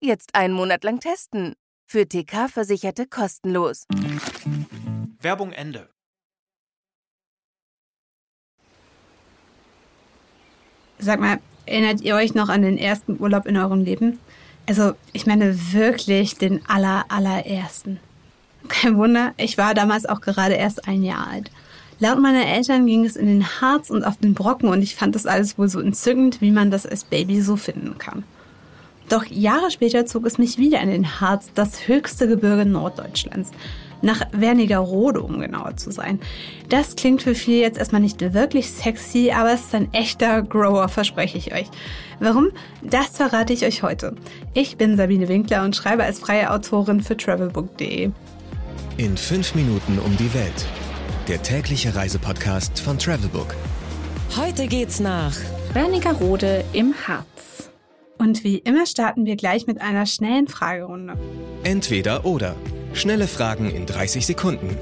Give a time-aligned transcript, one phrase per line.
[0.00, 1.54] Jetzt einen Monat lang testen.
[1.88, 3.86] Für TK-Versicherte kostenlos.
[5.22, 5.88] Werbung Ende.
[10.98, 14.18] Sag mal, erinnert ihr euch noch an den ersten Urlaub in eurem Leben?
[14.68, 17.98] Also, ich meine wirklich den aller, allerersten.
[18.68, 21.50] Kein Wunder, ich war damals auch gerade erst ein Jahr alt.
[22.00, 25.14] Laut meiner Eltern ging es in den Harz und auf den Brocken und ich fand
[25.14, 28.24] das alles wohl so entzückend, wie man das als Baby so finden kann.
[29.08, 33.50] Doch Jahre später zog es mich wieder in den Harz, das höchste Gebirge Norddeutschlands.
[34.02, 36.20] Nach Wernigerode, um genauer zu sein.
[36.68, 40.88] Das klingt für viele jetzt erstmal nicht wirklich sexy, aber es ist ein echter Grower,
[40.88, 41.66] verspreche ich euch.
[42.20, 42.50] Warum?
[42.82, 44.14] Das verrate ich euch heute.
[44.52, 48.10] Ich bin Sabine Winkler und schreibe als freie Autorin für travelbook.de.
[48.98, 50.66] In fünf Minuten um die Welt.
[51.28, 53.54] Der tägliche Reisepodcast von Travelbook.
[54.36, 55.34] Heute geht's nach
[55.72, 57.55] Wernigerode im Harz.
[58.18, 61.18] Und wie immer starten wir gleich mit einer schnellen Fragerunde.
[61.64, 62.54] Entweder oder.
[62.94, 64.76] Schnelle Fragen in 30 Sekunden.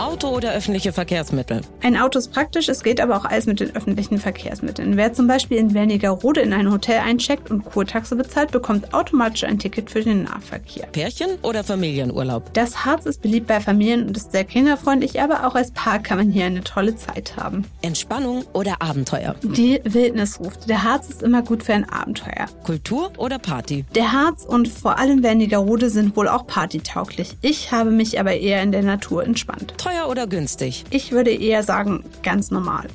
[0.00, 1.60] Auto oder öffentliche Verkehrsmittel.
[1.82, 4.96] Ein Auto ist praktisch, es geht aber auch alles mit den öffentlichen Verkehrsmitteln.
[4.96, 9.58] Wer zum Beispiel in Wernigerode in ein Hotel eincheckt und Kurtaxe bezahlt, bekommt automatisch ein
[9.58, 10.86] Ticket für den Nahverkehr.
[10.86, 12.54] Pärchen oder Familienurlaub.
[12.54, 16.16] Das Harz ist beliebt bei Familien und ist sehr kinderfreundlich, aber auch als Paar kann
[16.16, 17.66] man hier eine tolle Zeit haben.
[17.82, 19.34] Entspannung oder Abenteuer.
[19.42, 20.66] Die Wildnis ruft.
[20.70, 22.46] Der Harz ist immer gut für ein Abenteuer.
[22.62, 23.84] Kultur oder Party.
[23.94, 27.36] Der Harz und vor allem Wernigerode sind wohl auch partytauglich.
[27.42, 29.74] Ich habe mich aber eher in der Natur entspannt.
[29.90, 30.84] Teuer oder günstig.
[30.90, 32.86] Ich würde eher sagen, ganz normal.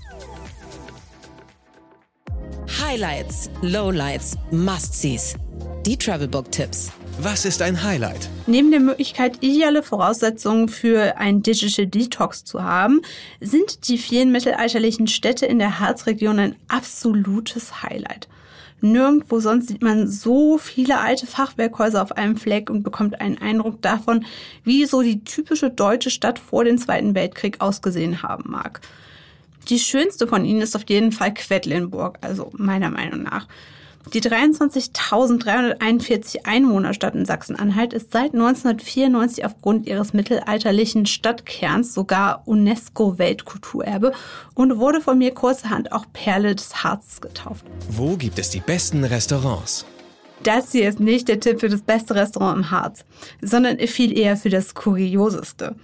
[2.82, 5.36] Highlights, Lowlights, Must-Sees.
[5.86, 6.92] Die Travelbook-Tipps.
[7.20, 8.30] Was ist ein Highlight?
[8.48, 13.02] Neben der Möglichkeit, ideale Voraussetzungen für ein Digital Detox zu haben,
[13.42, 18.28] sind die vielen mittelalterlichen Städte in der Harzregion ein absolutes Highlight.
[18.92, 23.82] Nirgendwo sonst sieht man so viele alte Fachwerkhäuser auf einem Fleck und bekommt einen Eindruck
[23.82, 24.26] davon,
[24.64, 28.82] wie so die typische deutsche Stadt vor dem Zweiten Weltkrieg ausgesehen haben mag.
[29.70, 33.48] Die schönste von ihnen ist auf jeden Fall Quedlinburg, also meiner Meinung nach.
[34.14, 44.14] Die 23.341 Einwohnerstadt in Sachsen-Anhalt ist seit 1994 aufgrund ihres mittelalterlichen Stadtkerns sogar UNESCO-Weltkulturerbe
[44.54, 47.66] und wurde von mir kurzerhand auch Perle des Harzes getauft.
[47.90, 49.86] Wo gibt es die besten Restaurants?
[50.44, 53.06] Das hier ist nicht der Tipp für das beste Restaurant im Harz,
[53.42, 55.76] sondern viel eher für das Kurioseste.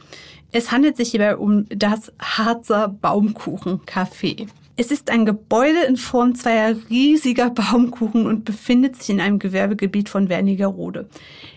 [0.52, 4.48] Es handelt sich hierbei um das Harzer Baumkuchen-Café.
[4.82, 10.10] Es ist ein Gebäude in Form zweier riesiger Baumkuchen und befindet sich in einem Gewerbegebiet
[10.10, 11.08] von Wernigerode.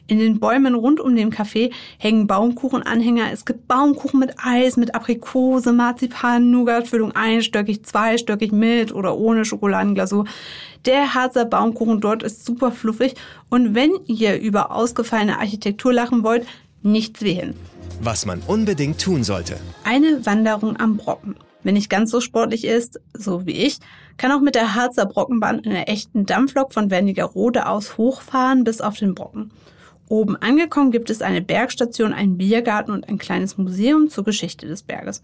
[0.07, 3.33] In den Bäumen rund um den Café hängen Baumkuchenanhänger.
[3.33, 10.27] Es gibt Baumkuchen mit Eis, mit Aprikose, Marzipan, Nougatfüllung, einstöckig, zweistöckig, mit oder ohne Schokoladenglasur.
[10.85, 13.15] Der Harzer Baumkuchen dort ist super fluffig
[13.49, 16.47] und wenn ihr über ausgefallene Architektur lachen wollt,
[16.83, 17.55] nichts wie hin.
[18.03, 19.57] Was man unbedingt tun sollte.
[19.83, 21.37] Eine Wanderung am Brocken.
[21.65, 23.79] Wenn nicht ganz so sportlich ist, so wie ich,
[24.17, 28.81] kann auch mit der Harzer Brockenbahn in einer echten Dampflok von Wernigerode aus hochfahren bis
[28.81, 29.51] auf den Brocken.
[30.09, 34.83] Oben angekommen gibt es eine Bergstation, einen Biergarten und ein kleines Museum zur Geschichte des
[34.83, 35.23] Berges.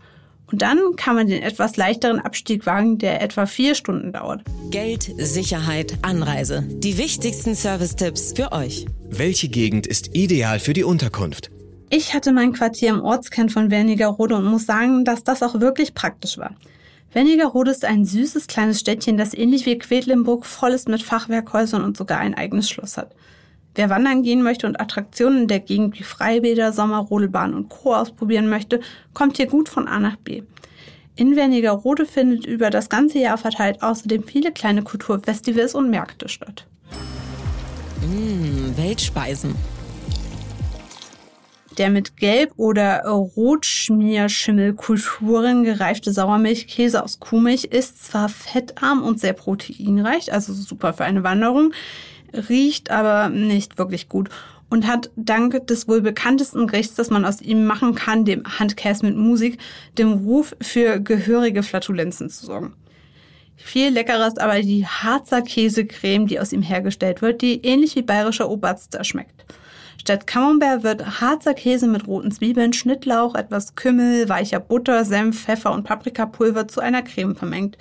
[0.50, 4.42] Und dann kann man den etwas leichteren Abstieg wagen, der etwa vier Stunden dauert.
[4.70, 6.64] Geld, Sicherheit, Anreise.
[6.66, 8.86] Die wichtigsten Service-Tipps für euch.
[9.08, 11.50] Welche Gegend ist ideal für die Unterkunft?
[11.92, 15.92] Ich hatte mein Quartier im Ortskern von Wernigerode und muss sagen, dass das auch wirklich
[15.92, 16.54] praktisch war.
[17.12, 21.96] Wernigerode ist ein süßes kleines Städtchen, das ähnlich wie Quedlinburg voll ist mit Fachwerkhäusern und
[21.96, 23.10] sogar ein eigenes Schloss hat.
[23.74, 27.96] Wer wandern gehen möchte und Attraktionen in der Gegend wie Freibäder, Sommerrodelbahn und Co.
[27.96, 28.78] ausprobieren möchte,
[29.12, 30.44] kommt hier gut von A nach B.
[31.16, 36.68] In Wernigerode findet über das ganze Jahr verteilt außerdem viele kleine Kulturfestivals und Märkte statt.
[38.00, 39.56] Mmh, Weltspeisen.
[41.80, 50.30] Der mit Gelb- oder Rotschmierschimmelkulturen gereifte Sauermilchkäse aus Kuhmilch ist zwar fettarm und sehr proteinreich,
[50.30, 51.72] also super für eine Wanderung,
[52.34, 54.28] riecht aber nicht wirklich gut
[54.68, 59.06] und hat dank des wohl bekanntesten Gerichts, das man aus ihm machen kann, dem Handkäse
[59.06, 59.56] mit Musik,
[59.96, 62.74] dem Ruf für gehörige Flatulenzen zu sorgen.
[63.56, 68.02] Viel leckerer ist aber die Harzer Käsecreme, die aus ihm hergestellt wird, die ähnlich wie
[68.02, 69.46] bayerischer Oberster schmeckt.
[70.00, 75.72] Statt Camembert wird Harzer Käse mit roten Zwiebeln, Schnittlauch, etwas Kümmel, weicher Butter, Senf, Pfeffer
[75.72, 77.76] und Paprikapulver zu einer Creme vermengt.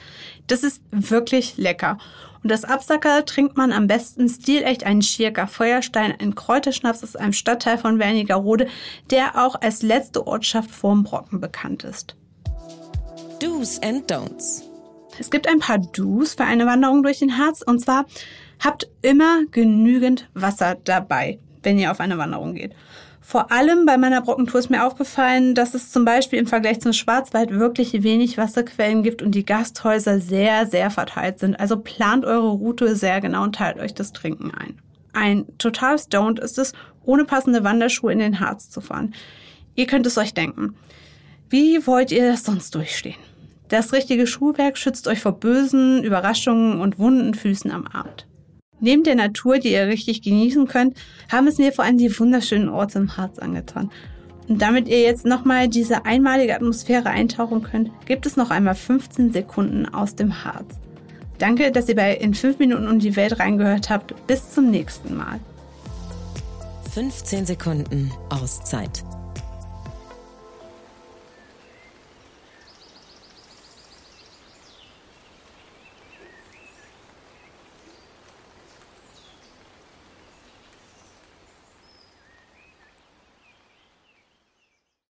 [0.47, 1.97] Das ist wirklich lecker.
[2.43, 7.31] Und das Absacker trinkt man am besten stilecht einen Schirker Feuerstein, ein Kräuterschnaps aus einem
[7.31, 8.67] Stadtteil von Wernigerode,
[9.11, 12.17] der auch als letzte Ortschaft vorm Brocken bekannt ist.
[13.39, 14.63] Do's and Don'ts.
[15.17, 18.05] Es gibt ein paar Do's für eine Wanderung durch den Harz und zwar
[18.61, 22.73] habt immer genügend Wasser dabei, wenn ihr auf eine Wanderung geht.
[23.21, 26.93] Vor allem bei meiner Brockentour ist mir aufgefallen, dass es zum Beispiel im Vergleich zum
[26.93, 31.59] Schwarzwald wirklich wenig Wasserquellen gibt und die Gasthäuser sehr, sehr verteilt sind.
[31.59, 34.79] Also plant eure Route sehr genau und teilt euch das Trinken ein.
[35.13, 36.73] Ein total Don't ist es,
[37.03, 39.13] ohne passende Wanderschuhe in den Harz zu fahren.
[39.75, 40.75] Ihr könnt es euch denken.
[41.49, 43.15] Wie wollt ihr das sonst durchstehen?
[43.69, 48.25] Das richtige Schuhwerk schützt euch vor bösen Überraschungen und wunden Füßen am Abend.
[48.79, 50.97] Neben der Natur, die ihr richtig genießen könnt,
[51.31, 53.91] haben es mir vor allem die wunderschönen Orte im Harz angetan.
[54.47, 59.31] Und damit ihr jetzt nochmal diese einmalige Atmosphäre eintauchen könnt, gibt es noch einmal 15
[59.31, 60.79] Sekunden aus dem Harz.
[61.37, 64.15] Danke, dass ihr bei In 5 Minuten um die Welt reingehört habt.
[64.27, 65.39] Bis zum nächsten Mal.
[66.93, 69.03] 15 Sekunden Auszeit.